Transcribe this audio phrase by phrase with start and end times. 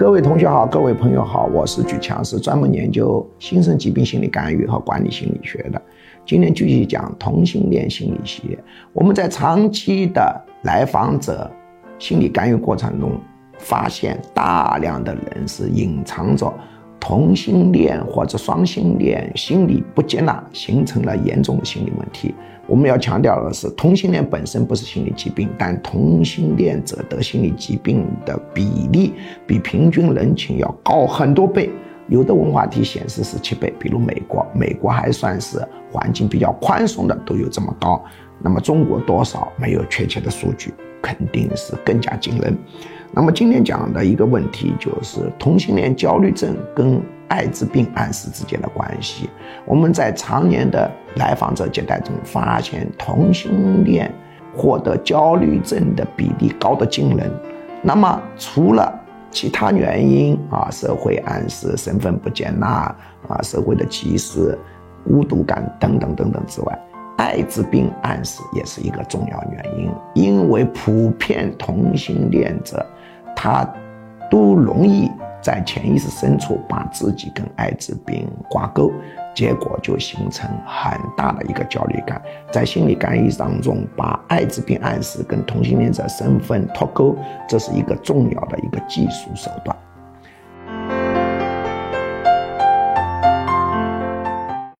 [0.00, 5.82] 各位同学好，各位朋友好，我是举强，是专门研究新生疾病心理干预和管理心理学的。
[6.24, 8.58] 今天继续讲同性恋心理系列。
[8.94, 11.50] 我们在长期的来访者
[11.98, 13.12] 心理干预过程中，
[13.58, 16.50] 发现大量的人是隐藏着
[17.00, 22.34] 同性恋或者双性恋心理不接纳，形成了严重的心理问题。
[22.66, 29.14] 我们要强调的是，同性恋本身不是心理疾病，但同性恋者得心理疾病的比例
[29.46, 31.70] 比平均人群要高很多倍。
[32.08, 35.58] 有的文化体显示是七倍，比如美国，美国还算是
[35.90, 38.04] 环境比较宽松的，都有这么高。
[38.42, 42.56] 那么中国多少没有确切的数据，肯定是更加惊人。
[43.12, 47.00] 那么今天讲的一个问题就是同性恋焦虑症跟。
[47.30, 49.30] 艾滋病暗示之间的关系，
[49.64, 54.12] 我们在常年的来访者接待中发现，同性恋
[54.52, 57.30] 获得焦虑症的比例高得惊人。
[57.84, 58.92] 那么，除了
[59.30, 62.92] 其他原因啊，社会暗示、身份不接纳
[63.28, 64.58] 啊，社会的歧视、
[65.04, 66.78] 孤独感等等等等之外，
[67.16, 72.84] 艾滋病暗示也是一个重要原因，因为普遍同性恋者
[73.42, 73.66] 他
[74.30, 75.10] 都容易。
[75.42, 78.92] 在潜意识深处把自己跟艾滋病挂钩，
[79.34, 82.20] 结果就形成很大的一个焦虑感。
[82.52, 87.16] 在心理干预当中，把艾滋病暗示跟同性恋者身份脱钩，
[87.48, 89.74] 这是一个重要的一个技术手段。